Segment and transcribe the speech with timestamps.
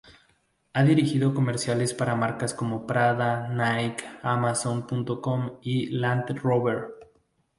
[0.73, 6.87] Ha dirigido comerciales para marcas como Prada, Nike, Amazon.com y Land Rover.